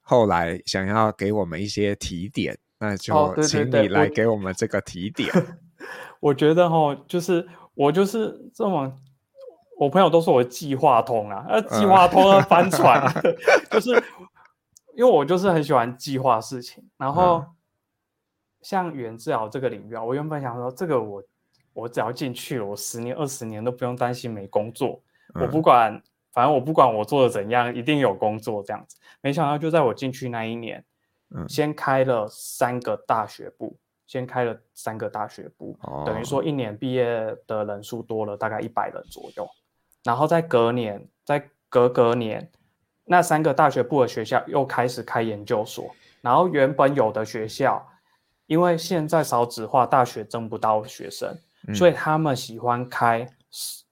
[0.00, 5.30] 后来想要给我们一些提点，那就请你来给我们这个提点。
[5.30, 5.63] 哦、对对对
[6.20, 8.92] 我，我觉得哈，就是我就是这么，
[9.78, 13.36] 我朋友都说我计划通啊，呃，计划通啊翻船， 嗯、
[13.70, 13.90] 就是
[14.94, 17.46] 因为我就是很喜欢计划事情，然后、嗯、
[18.62, 21.22] 像语言治疗这个领域啊，我原本想说这个我。
[21.76, 25.02] 我只要进去了，我十年二十年都不用担心没工作。
[25.34, 26.00] 嗯、我不管，
[26.32, 28.96] 反正我不管我做的怎样，一定有工作这样子。
[29.20, 30.84] 没想到就在我进去那一年，
[31.34, 33.76] 嗯、先开了三个大学部，
[34.06, 39.48] 先开了三个大学部，哦、等于说一年毕业的人数多了大概一百人左右。
[40.02, 42.50] 然后在隔年，在隔隔年，
[43.04, 45.90] 那三个大学部的学校又开始开研究所。
[46.20, 47.86] 然后原本有的学校，
[48.46, 51.36] 因为现在少子化，大学争不到学生。
[51.74, 53.26] 所以他们喜欢开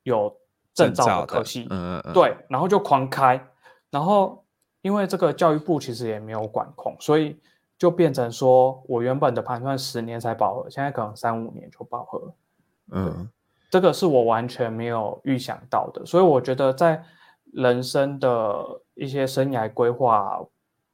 [0.03, 0.37] 有
[0.75, 3.43] 证照的科系，嗯嗯，对，然后就狂开，
[3.91, 4.45] 然后
[4.83, 7.35] 因为这个教育部其实也没有管控，所以
[7.83, 12.33] 就变成说我原本的盘算十年才饱和，现在可能三五年就饱和，
[12.93, 13.29] 嗯，
[13.73, 17.03] 这个是我完全没有预想到的，所以我觉得在
[17.53, 18.65] 人生的
[18.95, 20.41] 一些生涯规划。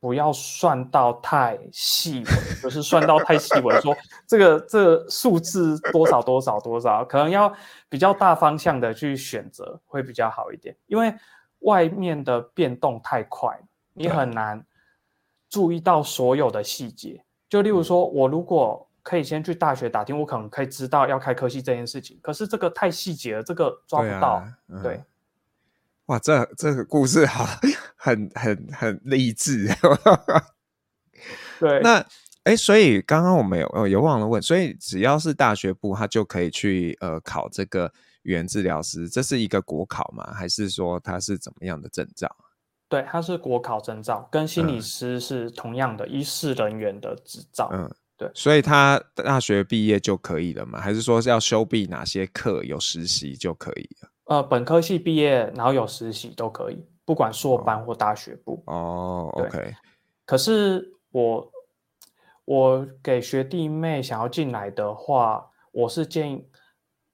[0.01, 3.93] 不要算到太细微，就是算到太细微，说
[4.29, 7.53] 这个这个数字多少多少多少，可能要
[7.89, 11.13] 比较大方向的去选择会比较好一点，因为
[11.63, 13.59] 外面的变动太快，
[13.93, 14.65] 你很难
[15.49, 17.25] 注意到所有的细节。
[17.49, 25.05] 就例如说，我如果可以先去大学打听，我可能可以知道要开科系这件事情，可是这个太细节了，这个抓不到，对啊，嗯，对。
[26.07, 27.47] 哇，这这个故事好，
[27.97, 29.69] 很很很励志。
[31.59, 32.05] 对，那
[32.45, 37.93] 哎，所以刚刚我们有有忘了问，所以只要是大学部，他就可以去呃考这个
[38.23, 40.33] 语言治疗师，这是一个国考吗？
[40.33, 42.35] 还是说他是怎么样的证照？
[42.89, 47.69] 对，他是国考证照，跟心理师是同样的医师人员的执照。
[47.73, 50.81] 嗯，对，所以他大学毕业就可以了吗？
[50.81, 54.09] 还是说是要修毕哪些课，有实习就可以了？
[54.25, 58.63] 呃，本科系毕业，然后有实习都可以，不管硕班或大学部。
[58.67, 59.75] 哦，对，OK。
[60.25, 61.51] 可是我
[62.45, 66.47] 我给学弟妹想要进来的话，我是建议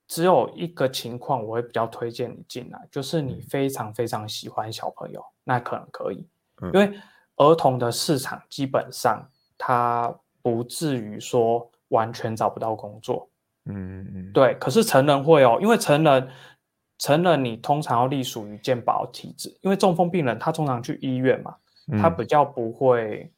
[0.06, 6.26] 只有一个情况，我会比较推荐你进来，就是你非常非常喜欢小朋友，嗯、那可能可以，
[6.62, 6.92] 嗯、因为
[7.36, 13.28] 儿童的市场基本上它不至于说完全找不到工作。
[13.66, 14.54] 嗯嗯，对。
[14.60, 16.28] 可是成人会哦，因为成人。
[16.96, 21.56] 成人你通常要隶属于健保体制，因为中风病人他通常去医院嘛，
[21.88, 23.30] 嗯、他比较不会，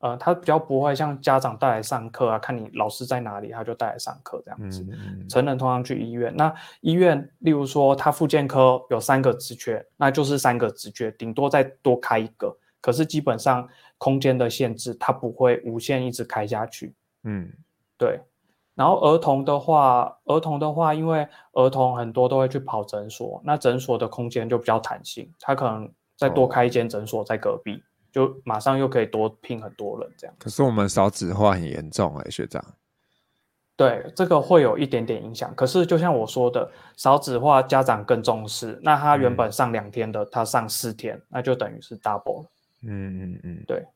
[0.00, 4.82] 呃，他比较不会像家长带来上课啊，看你老师在哪里，他就带来上课这样子。
[4.90, 16.94] 嗯嗯、成人通常去医院，那医院例如说他复健科有三个职缺，那就是三个职缺，顶多再多开一个，可是基本上空间的限制，他不会无限一直开下去。
[17.24, 17.52] 嗯，
[17.98, 18.20] 对。
[18.74, 27.82] 然后儿童的话，儿童的话，因为儿童很多都会去跑诊所，那诊所的空间就比较弹性，他可能再多开一间诊所在隔壁，哦、
[28.12, 30.36] 就马上又可以多拼很多人这样。
[30.38, 32.64] 可是我们少子化很严重哎、欸，学长。
[33.76, 35.54] 对，这个会有一点点影响。
[35.54, 42.48] 可是就像我说的，少子化家长更重视，那他原本上两天的，嗯、他上四天，那就等于是 double 了。
[42.82, 43.86] 嗯嗯嗯，对。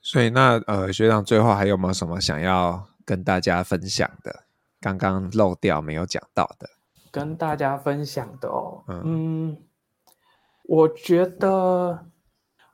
[0.00, 2.86] 所以那呃，学长最后还有没有什么想要？
[3.04, 4.44] 跟大家分享的，
[4.80, 6.70] 刚刚漏掉没有讲到的，
[7.10, 9.56] 跟大家分享的哦，嗯，嗯，
[10.62, 12.06] 我觉得，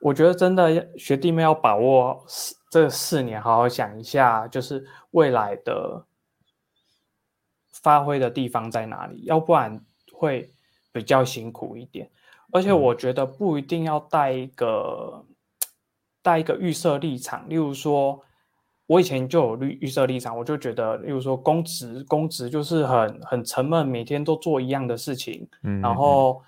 [0.00, 2.24] 我觉得真的学弟妹要把握
[2.70, 6.06] 这四年，好好想一下，就是未来的
[7.82, 10.52] 发挥的地方在哪里，要不然会
[10.92, 12.10] 比较辛苦一点。
[12.52, 15.24] 而且我觉得不一定要带一个
[16.22, 18.22] 带一个预设立场，例如说。
[18.88, 26.40] 我以前就有预预设立场，我就觉得，例如说公职，公职就是很很沉闷，每天都做一样的事情，嗯，然后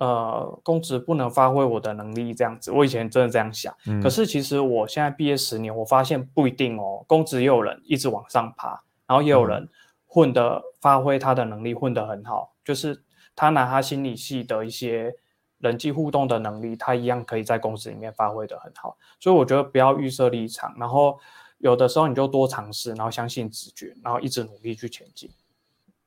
[0.00, 2.72] 呃，公职不能发挥我的能力这样子。
[2.72, 7.04] 我以前真的这样想，嗯，可是其实我现在毕业十年，我发现不一定哦。
[7.06, 9.68] 公职也有人一直往上爬，然后也有人
[10.06, 13.04] 混的发挥他的能力混得很好，就是
[13.36, 15.14] 他拿他心理系的一些
[15.58, 18.96] 人际互动的能力，他一样可以在公司里面发挥的很好。
[19.20, 21.18] 所以我觉得不要预设立场，然后。
[21.62, 25.30] 有的时候你就多尝试，然后相信直觉，然后一直努力去前进。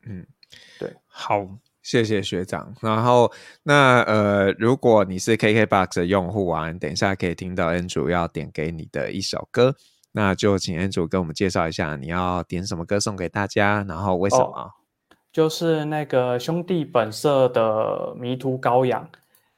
[0.01, 0.25] 嗯，
[0.79, 1.47] 对，好，
[1.83, 2.73] 谢谢学长。
[2.81, 3.31] 然后
[3.61, 9.75] 那呃，如果你是 KKBOX 的用户啊，你等一下可以听到 Andrew 要点给你的一首歌，
[10.13, 14.71] 那就请 Andrew 跟我们介绍一下你要点什么歌送给大家，然后为什么？
[15.31, 17.61] 就是那个兄弟本色的
[18.15, 19.03] 《迷途羔羊》，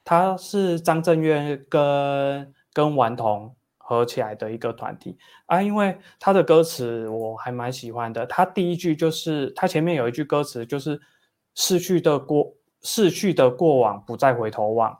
[0.04, 3.54] 他是张震岳跟跟顽童。
[3.88, 5.16] 合起来的一个团体
[5.46, 8.26] 啊，因为他的歌词我还蛮喜欢的。
[8.26, 11.00] 他第一句就是，他前面有一句歌词就是
[11.56, 14.96] “逝去的过，逝去的过往不再回头望”，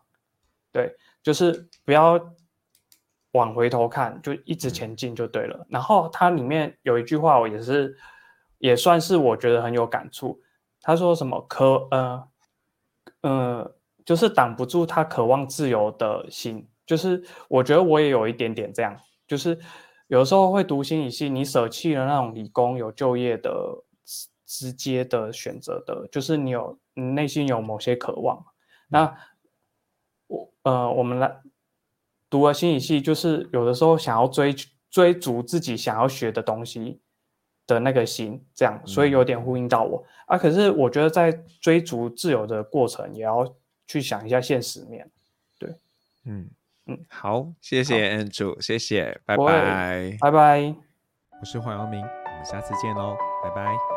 [0.73, 2.21] 对，就是不要
[3.31, 5.65] 往回头看，就一直前进就对了。
[5.69, 7.97] 然后它里面有一句话，我也是
[8.59, 10.41] 也算是我觉得很有感触。
[10.81, 11.41] 他说什么？
[11.49, 12.29] 可呃
[13.21, 16.67] 呃，就是挡不住他渴望自由的心。
[16.87, 18.97] 就是我觉得我也有一点点这样，
[19.27, 19.59] 就是
[20.07, 23.51] 有时候会读心理系，你舍弃了那种理工有就业的
[24.47, 28.45] 直接的选择的，就是你有你内心有某些渴望。
[28.89, 29.17] 那
[30.29, 31.41] 我呃，我们来
[32.31, 34.55] 读了心理系，就是有的时候想要追
[34.89, 37.01] 追逐自己想要学的东西
[37.67, 40.39] 的那个心，这样，所以有点呼应到我啊。
[40.39, 43.55] 可是我觉得在追逐自由的过程，也要
[43.87, 45.11] 去想一下现实面，
[45.59, 45.75] 对，
[46.25, 46.49] 嗯。
[46.89, 50.77] 嗯，好，谢谢 Andrew，谢谢，拜拜，拜拜，
[51.41, 53.96] 我是黄耀明，我们下次见喽，拜拜。